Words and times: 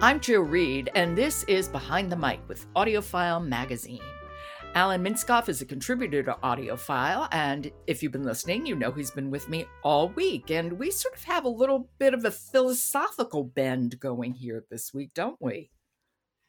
I'm 0.00 0.20
Jo 0.20 0.38
Reed, 0.38 0.92
and 0.94 1.18
this 1.18 1.42
is 1.48 1.66
Behind 1.66 2.12
the 2.12 2.14
Mic 2.14 2.38
with 2.46 2.72
AudioFile 2.74 3.44
Magazine. 3.44 4.00
Alan 4.76 5.02
Minskoff 5.02 5.48
is 5.48 5.60
a 5.60 5.64
contributor 5.66 6.22
to 6.22 6.38
AudioFile, 6.40 7.26
and 7.32 7.72
if 7.88 8.00
you've 8.00 8.12
been 8.12 8.22
listening, 8.22 8.64
you 8.64 8.76
know 8.76 8.92
he's 8.92 9.10
been 9.10 9.28
with 9.28 9.48
me 9.48 9.66
all 9.82 10.10
week. 10.10 10.52
And 10.52 10.74
we 10.74 10.92
sort 10.92 11.16
of 11.16 11.24
have 11.24 11.44
a 11.44 11.48
little 11.48 11.88
bit 11.98 12.14
of 12.14 12.24
a 12.24 12.30
philosophical 12.30 13.42
bend 13.42 13.98
going 13.98 14.34
here 14.34 14.64
this 14.70 14.94
week, 14.94 15.14
don't 15.14 15.36
we? 15.40 15.72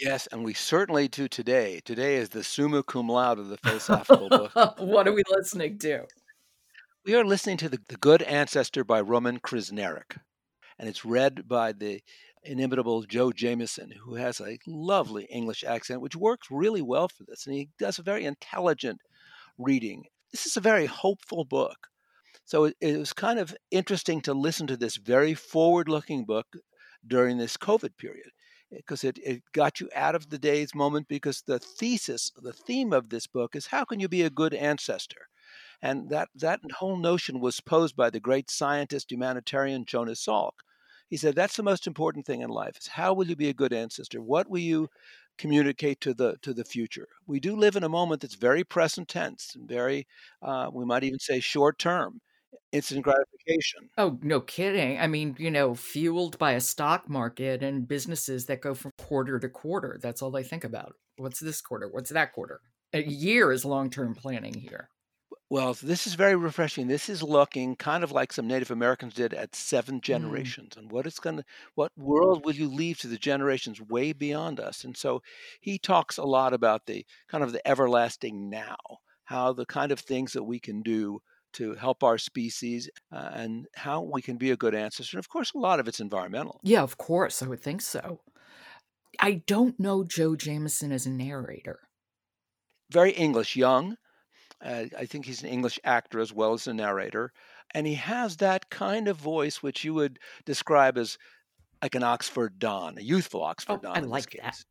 Yes, 0.00 0.26
and 0.32 0.42
we 0.42 0.54
certainly 0.54 1.06
do 1.06 1.28
today. 1.28 1.82
Today 1.84 2.16
is 2.16 2.30
the 2.30 2.42
summa 2.42 2.82
cum 2.82 3.10
laude 3.10 3.38
of 3.38 3.48
the 3.48 3.58
philosophical 3.58 4.30
book. 4.30 4.52
what 4.78 5.06
are 5.06 5.12
we 5.12 5.22
listening 5.28 5.76
to? 5.80 6.06
We 7.04 7.14
are 7.14 7.24
listening 7.26 7.58
to 7.58 7.68
the, 7.68 7.78
the 7.90 7.98
Good 7.98 8.22
Ancestor 8.22 8.84
by 8.84 9.02
Roman 9.02 9.38
Krznaric, 9.38 10.16
and 10.78 10.88
it's 10.88 11.04
read 11.04 11.46
by 11.46 11.72
the 11.72 12.00
inimitable 12.44 13.02
Joe 13.02 13.32
Jameson, 13.32 13.92
who 14.04 14.14
has 14.14 14.40
a 14.40 14.58
lovely 14.66 15.24
English 15.24 15.64
accent, 15.64 16.00
which 16.00 16.16
works 16.16 16.48
really 16.50 16.82
well 16.82 17.08
for 17.08 17.24
this. 17.24 17.46
And 17.46 17.54
he 17.54 17.68
does 17.78 17.98
a 17.98 18.02
very 18.02 18.24
intelligent 18.24 19.00
reading. 19.58 20.04
This 20.32 20.46
is 20.46 20.56
a 20.56 20.60
very 20.60 20.86
hopeful 20.86 21.44
book. 21.44 21.88
So 22.44 22.64
it, 22.64 22.76
it 22.80 22.98
was 22.98 23.12
kind 23.12 23.38
of 23.38 23.56
interesting 23.70 24.20
to 24.22 24.34
listen 24.34 24.66
to 24.66 24.76
this 24.76 24.96
very 24.96 25.34
forward 25.34 25.88
looking 25.88 26.24
book 26.24 26.46
during 27.06 27.38
this 27.38 27.56
COVID 27.56 27.96
period 27.96 28.30
eh, 28.72 28.76
because 28.76 29.04
it, 29.04 29.18
it 29.24 29.42
got 29.52 29.80
you 29.80 29.88
out 29.94 30.14
of 30.14 30.28
the 30.28 30.38
day's 30.38 30.74
moment 30.74 31.08
because 31.08 31.42
the 31.46 31.58
thesis, 31.58 32.32
the 32.36 32.52
theme 32.52 32.92
of 32.92 33.08
this 33.08 33.26
book 33.26 33.56
is 33.56 33.68
how 33.68 33.84
can 33.84 34.00
you 34.00 34.08
be 34.08 34.22
a 34.22 34.30
good 34.30 34.54
ancestor? 34.54 35.28
And 35.80 36.10
that, 36.10 36.28
that 36.34 36.60
whole 36.78 36.96
notion 36.96 37.40
was 37.40 37.60
posed 37.60 37.96
by 37.96 38.10
the 38.10 38.20
great 38.20 38.50
scientist, 38.50 39.10
humanitarian 39.10 39.84
Jonas 39.84 40.24
Salk. 40.24 40.52
He 41.08 41.16
said, 41.16 41.34
That's 41.34 41.56
the 41.56 41.62
most 41.62 41.86
important 41.86 42.26
thing 42.26 42.40
in 42.40 42.50
life 42.50 42.76
is 42.78 42.86
how 42.86 43.14
will 43.14 43.26
you 43.26 43.36
be 43.36 43.48
a 43.48 43.54
good 43.54 43.72
ancestor? 43.72 44.20
What 44.22 44.48
will 44.48 44.60
you 44.60 44.88
communicate 45.38 46.00
to 46.02 46.14
the 46.14 46.36
to 46.42 46.54
the 46.54 46.64
future? 46.64 47.08
We 47.26 47.40
do 47.40 47.56
live 47.56 47.76
in 47.76 47.84
a 47.84 47.88
moment 47.88 48.22
that's 48.22 48.34
very 48.34 48.64
present 48.64 49.08
tense 49.08 49.54
and 49.54 49.68
very, 49.68 50.06
uh, 50.42 50.70
we 50.72 50.84
might 50.84 51.04
even 51.04 51.18
say, 51.18 51.40
short 51.40 51.78
term 51.78 52.20
instant 52.72 53.02
gratification. 53.02 53.88
Oh, 53.96 54.18
no 54.22 54.40
kidding. 54.40 54.98
I 54.98 55.06
mean, 55.06 55.36
you 55.38 55.50
know, 55.50 55.74
fueled 55.74 56.38
by 56.38 56.52
a 56.52 56.60
stock 56.60 57.08
market 57.08 57.62
and 57.62 57.86
businesses 57.86 58.46
that 58.46 58.60
go 58.60 58.74
from 58.74 58.90
quarter 58.98 59.38
to 59.38 59.48
quarter. 59.48 59.98
That's 60.02 60.22
all 60.22 60.30
they 60.30 60.42
think 60.42 60.64
about. 60.64 60.94
What's 61.16 61.40
this 61.40 61.60
quarter? 61.60 61.88
What's 61.88 62.10
that 62.10 62.32
quarter? 62.32 62.60
A 62.92 63.02
year 63.02 63.52
is 63.52 63.64
long 63.64 63.90
term 63.90 64.14
planning 64.14 64.54
here. 64.54 64.88
Well, 65.54 65.74
this 65.74 66.04
is 66.08 66.14
very 66.14 66.34
refreshing. 66.34 66.88
This 66.88 67.08
is 67.08 67.22
looking 67.22 67.76
kind 67.76 68.02
of 68.02 68.10
like 68.10 68.32
some 68.32 68.48
Native 68.48 68.72
Americans 68.72 69.14
did 69.14 69.32
at 69.32 69.54
seven 69.54 70.00
Mm. 70.00 70.02
generations, 70.02 70.76
and 70.76 70.90
what 70.90 71.06
it's 71.06 71.20
going 71.20 71.36
to, 71.36 71.44
what 71.76 71.92
world 71.96 72.44
will 72.44 72.56
you 72.56 72.68
leave 72.68 72.98
to 72.98 73.06
the 73.06 73.18
generations 73.18 73.80
way 73.80 74.12
beyond 74.12 74.58
us? 74.58 74.82
And 74.82 74.96
so 74.96 75.22
he 75.60 75.78
talks 75.78 76.18
a 76.18 76.24
lot 76.24 76.54
about 76.54 76.86
the 76.86 77.06
kind 77.28 77.44
of 77.44 77.52
the 77.52 77.64
everlasting 77.68 78.50
now, 78.50 78.74
how 79.26 79.52
the 79.52 79.64
kind 79.64 79.92
of 79.92 80.00
things 80.00 80.32
that 80.32 80.42
we 80.42 80.58
can 80.58 80.82
do 80.82 81.20
to 81.52 81.74
help 81.74 82.02
our 82.02 82.18
species 82.18 82.90
uh, 83.12 83.30
and 83.32 83.68
how 83.76 84.02
we 84.02 84.22
can 84.22 84.36
be 84.36 84.50
a 84.50 84.56
good 84.56 84.74
ancestor. 84.74 85.18
And 85.18 85.24
of 85.24 85.28
course, 85.28 85.52
a 85.54 85.58
lot 85.58 85.78
of 85.78 85.86
it's 85.86 86.00
environmental. 86.00 86.58
Yeah, 86.64 86.82
of 86.82 86.98
course. 86.98 87.44
I 87.44 87.46
would 87.46 87.62
think 87.62 87.80
so. 87.80 88.22
I 89.20 89.42
don't 89.46 89.78
know 89.78 90.02
Joe 90.02 90.34
Jameson 90.34 90.90
as 90.90 91.06
a 91.06 91.10
narrator. 91.10 91.78
Very 92.90 93.12
English, 93.12 93.54
young. 93.54 93.96
Uh, 94.62 94.84
I 94.98 95.06
think 95.06 95.26
he's 95.26 95.42
an 95.42 95.48
English 95.48 95.78
actor 95.84 96.20
as 96.20 96.32
well 96.32 96.52
as 96.52 96.66
a 96.66 96.74
narrator. 96.74 97.32
And 97.74 97.86
he 97.86 97.94
has 97.94 98.36
that 98.38 98.70
kind 98.70 99.08
of 99.08 99.16
voice 99.16 99.62
which 99.62 99.84
you 99.84 99.94
would 99.94 100.18
describe 100.44 100.96
as 100.96 101.18
like 101.82 101.94
an 101.94 102.02
Oxford 102.02 102.58
Don, 102.58 102.98
a 102.98 103.02
youthful 103.02 103.42
Oxford 103.42 103.74
Oh, 103.74 103.78
Don. 103.78 103.96
I 103.96 103.98
in 103.98 104.04
this 104.04 104.10
like 104.10 104.36
that. 104.42 104.64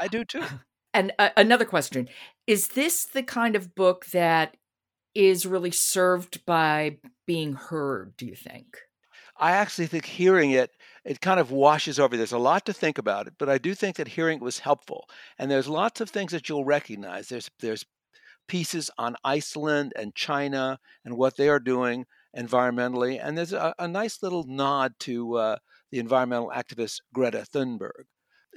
I 0.00 0.08
do 0.08 0.24
too. 0.24 0.44
And 0.94 1.12
uh, 1.18 1.28
another 1.36 1.66
question 1.66 2.08
Is 2.46 2.68
this 2.68 3.04
the 3.04 3.22
kind 3.22 3.54
of 3.54 3.74
book 3.74 4.06
that 4.06 4.56
is 5.14 5.44
really 5.44 5.70
served 5.70 6.46
by 6.46 6.96
being 7.26 7.52
heard, 7.52 8.16
do 8.16 8.24
you 8.24 8.34
think? 8.34 8.78
I 9.38 9.52
actually 9.52 9.88
think 9.88 10.06
hearing 10.06 10.52
it, 10.52 10.70
it 11.04 11.20
kind 11.20 11.38
of 11.38 11.50
washes 11.50 11.98
over. 12.00 12.16
There's 12.16 12.32
a 12.32 12.38
lot 12.38 12.64
to 12.66 12.72
think 12.72 12.96
about 12.96 13.26
it, 13.26 13.34
but 13.38 13.50
I 13.50 13.58
do 13.58 13.74
think 13.74 13.96
that 13.96 14.08
hearing 14.08 14.38
it 14.38 14.42
was 14.42 14.60
helpful. 14.60 15.08
And 15.38 15.50
there's 15.50 15.68
lots 15.68 16.00
of 16.00 16.08
things 16.08 16.32
that 16.32 16.48
you'll 16.48 16.64
recognize. 16.64 17.28
There's 17.28 17.50
there's 17.60 17.84
pieces 18.48 18.90
on 18.98 19.16
Iceland 19.24 19.92
and 19.96 20.14
China 20.14 20.78
and 21.04 21.16
what 21.16 21.36
they 21.36 21.48
are 21.48 21.60
doing 21.60 22.06
environmentally, 22.36 23.18
and 23.22 23.36
there's 23.36 23.52
a, 23.52 23.74
a 23.78 23.88
nice 23.88 24.22
little 24.22 24.44
nod 24.46 24.94
to 25.00 25.36
uh, 25.36 25.56
the 25.90 25.98
environmental 25.98 26.52
activist 26.54 27.00
Greta 27.12 27.46
Thunberg. 27.50 28.04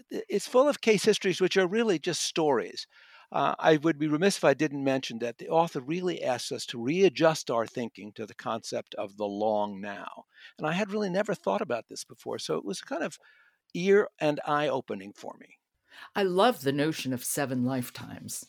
It's 0.10 0.48
full 0.48 0.68
of 0.68 0.82
case 0.82 1.06
histories 1.06 1.42
which 1.42 1.58
are 1.58 1.68
really 1.68 2.00
just 2.00 2.22
stories. 2.22 2.88
Uh, 3.32 3.54
I 3.60 3.78
would 3.78 4.00
be 4.00 4.08
remiss 4.08 4.38
if 4.38 4.44
I 4.44 4.56
didn't 4.56 4.84
mention 4.84 5.20
that 5.20 5.38
the 5.38 5.50
author 5.50 5.82
really 5.82 6.24
asks 6.24 6.52
us 6.52 6.66
to 6.68 6.82
readjust 6.82 7.52
our 7.52 7.68
thinking 7.68 8.12
to 8.14 8.26
the 8.26 8.34
concept 8.34 8.96
of 8.96 9.18
the 9.18 9.28
long 9.28 9.80
now. 9.80 10.24
And 10.58 10.66
I 10.66 10.74
had 10.74 10.92
really 10.92 11.12
never 11.12 11.36
thought 11.36 11.62
about 11.62 11.88
this 11.88 12.04
before, 12.04 12.40
so 12.40 12.56
it 12.56 12.66
was 12.66 12.82
kind 12.82 13.04
of 13.04 13.20
ear 13.76 14.08
and 14.20 14.40
eye 14.48 14.68
opening 14.68 15.14
for 15.14 15.36
me. 15.40 15.60
I 16.16 16.24
love 16.24 16.62
the 16.62 16.72
notion 16.72 17.14
of 17.14 17.24
seven 17.24 17.64
lifetimes. 17.64 18.48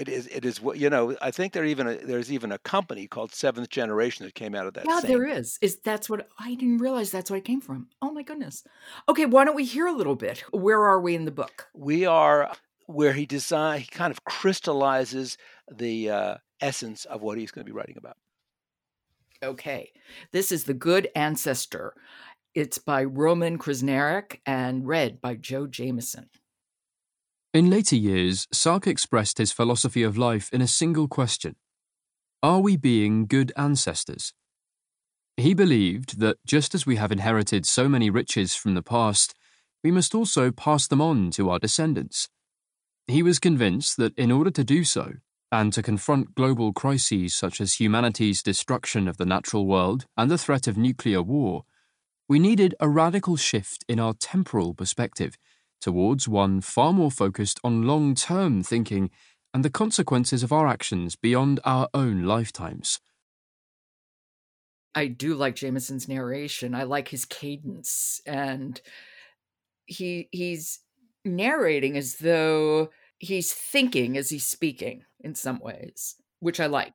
It 0.00 0.08
is, 0.08 0.28
it 0.28 0.46
is 0.46 0.62
what 0.62 0.78
you 0.78 0.88
know. 0.88 1.14
I 1.20 1.30
think 1.30 1.52
there 1.52 1.62
even 1.62 1.86
a, 1.86 1.94
there's 1.94 2.32
even 2.32 2.52
a 2.52 2.58
company 2.58 3.06
called 3.06 3.34
Seventh 3.34 3.68
Generation 3.68 4.24
that 4.24 4.34
came 4.34 4.54
out 4.54 4.66
of 4.66 4.72
that. 4.72 4.86
Yeah, 4.88 5.00
same 5.00 5.10
there 5.10 5.26
is. 5.26 5.58
Is 5.60 5.78
that's 5.84 6.08
what 6.08 6.26
I 6.38 6.54
didn't 6.54 6.78
realize 6.78 7.10
that's 7.10 7.30
where 7.30 7.36
it 7.36 7.44
came 7.44 7.60
from. 7.60 7.88
Oh 8.00 8.10
my 8.10 8.22
goodness. 8.22 8.64
Okay, 9.10 9.26
why 9.26 9.44
don't 9.44 9.54
we 9.54 9.66
hear 9.66 9.86
a 9.86 9.92
little 9.92 10.16
bit? 10.16 10.42
Where 10.52 10.82
are 10.84 10.98
we 10.98 11.14
in 11.14 11.26
the 11.26 11.30
book? 11.30 11.68
we 11.74 12.06
are 12.06 12.50
where 12.86 13.12
he 13.12 13.26
design 13.26 13.80
he 13.80 13.86
kind 13.88 14.10
of 14.10 14.24
crystallizes 14.24 15.36
the 15.70 16.08
uh, 16.08 16.34
essence 16.62 17.04
of 17.04 17.20
what 17.20 17.36
he's 17.36 17.50
going 17.50 17.66
to 17.66 17.70
be 17.70 17.76
writing 17.76 17.98
about. 17.98 18.16
Okay. 19.42 19.92
This 20.32 20.50
is 20.50 20.64
The 20.64 20.72
Good 20.72 21.08
Ancestor. 21.14 21.92
It's 22.54 22.78
by 22.78 23.04
Roman 23.04 23.58
Krznaric 23.58 24.38
and 24.46 24.88
read 24.88 25.20
by 25.20 25.34
Joe 25.34 25.66
Jameson. 25.66 26.30
In 27.52 27.68
later 27.68 27.96
years, 27.96 28.46
Salk 28.54 28.86
expressed 28.86 29.38
his 29.38 29.50
philosophy 29.50 30.04
of 30.04 30.16
life 30.16 30.52
in 30.52 30.62
a 30.62 30.68
single 30.68 31.08
question 31.08 31.56
Are 32.44 32.60
we 32.60 32.76
being 32.76 33.26
good 33.26 33.50
ancestors? 33.56 34.32
He 35.36 35.52
believed 35.52 36.20
that 36.20 36.36
just 36.46 36.76
as 36.76 36.86
we 36.86 36.94
have 36.94 37.10
inherited 37.10 37.66
so 37.66 37.88
many 37.88 38.08
riches 38.08 38.54
from 38.54 38.74
the 38.74 38.84
past, 38.84 39.34
we 39.82 39.90
must 39.90 40.14
also 40.14 40.52
pass 40.52 40.86
them 40.86 41.00
on 41.00 41.32
to 41.32 41.50
our 41.50 41.58
descendants. 41.58 42.28
He 43.08 43.20
was 43.20 43.40
convinced 43.40 43.96
that 43.96 44.16
in 44.16 44.30
order 44.30 44.52
to 44.52 44.62
do 44.62 44.84
so, 44.84 45.14
and 45.50 45.72
to 45.72 45.82
confront 45.82 46.36
global 46.36 46.72
crises 46.72 47.34
such 47.34 47.60
as 47.60 47.80
humanity's 47.80 48.44
destruction 48.44 49.08
of 49.08 49.16
the 49.16 49.26
natural 49.26 49.66
world 49.66 50.06
and 50.16 50.30
the 50.30 50.38
threat 50.38 50.68
of 50.68 50.78
nuclear 50.78 51.20
war, 51.20 51.64
we 52.28 52.38
needed 52.38 52.76
a 52.78 52.88
radical 52.88 53.36
shift 53.36 53.84
in 53.88 53.98
our 53.98 54.14
temporal 54.14 54.72
perspective 54.72 55.36
towards 55.80 56.28
one 56.28 56.60
far 56.60 56.92
more 56.92 57.10
focused 57.10 57.60
on 57.64 57.82
long 57.82 58.14
term 58.14 58.62
thinking 58.62 59.10
and 59.52 59.64
the 59.64 59.70
consequences 59.70 60.42
of 60.42 60.52
our 60.52 60.66
actions 60.66 61.16
beyond 61.16 61.60
our 61.64 61.88
own 61.92 62.24
lifetimes. 62.24 63.00
I 64.94 65.06
do 65.06 65.34
like 65.34 65.56
Jameson's 65.56 66.08
narration. 66.08 66.74
I 66.74 66.82
like 66.82 67.08
his 67.08 67.24
cadence 67.24 68.20
and 68.26 68.80
he 69.86 70.28
he's 70.32 70.80
narrating 71.24 71.96
as 71.96 72.16
though 72.16 72.90
he's 73.18 73.52
thinking 73.52 74.16
as 74.16 74.30
he's 74.30 74.46
speaking 74.46 75.04
in 75.20 75.34
some 75.34 75.58
ways, 75.60 76.16
which 76.40 76.60
I 76.60 76.66
like. 76.66 76.94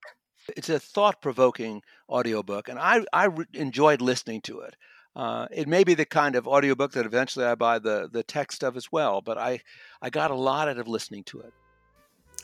It's 0.55 0.69
a 0.69 0.79
thought-provoking 0.79 1.81
audiobook, 2.09 2.69
and 2.69 2.79
I 2.79 3.05
I 3.11 3.25
re- 3.25 3.45
enjoyed 3.53 4.01
listening 4.01 4.41
to 4.41 4.59
it. 4.61 4.75
Uh, 5.15 5.47
it 5.51 5.67
may 5.67 5.83
be 5.83 5.93
the 5.93 6.05
kind 6.05 6.35
of 6.35 6.47
audiobook 6.47 6.91
that 6.91 7.05
eventually 7.05 7.45
I 7.45 7.55
buy 7.55 7.79
the 7.79 8.09
the 8.11 8.23
text 8.23 8.63
of 8.63 8.75
as 8.75 8.91
well, 8.91 9.21
but 9.21 9.37
I 9.37 9.61
I 10.01 10.09
got 10.09 10.31
a 10.31 10.35
lot 10.35 10.67
out 10.67 10.77
of 10.77 10.87
listening 10.87 11.23
to 11.25 11.41
it. 11.41 11.53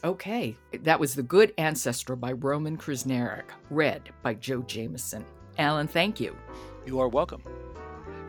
Okay, 0.04 0.58
that 0.80 1.00
was 1.00 1.14
The 1.14 1.22
Good 1.22 1.54
Ancestor 1.60 2.16
by 2.16 2.32
Roman 2.32 2.76
Krznaric, 2.76 3.52
read 3.70 4.10
by 4.24 4.34
Joe 4.34 4.64
Jameson. 4.64 5.24
Alan, 5.60 5.88
thank 5.88 6.20
you. 6.20 6.36
You 6.88 7.00
are 7.00 7.08
welcome. 7.08 7.44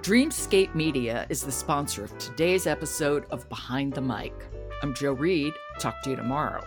Dreamscape 0.03 0.75
Media 0.75 1.27
is 1.31 1.43
the 1.43 1.53
sponsor 1.53 2.05
of 2.05 2.19
today's 2.19 2.67
episode 2.67 3.25
of 3.31 3.49
Behind 3.49 3.93
the 3.95 4.03
Mic. 4.03 4.35
I'm 4.83 4.93
Jo 4.95 5.12
Reed. 5.12 5.55
Talk 5.79 6.03
to 6.03 6.11
you 6.11 6.17
tomorrow. 6.17 6.62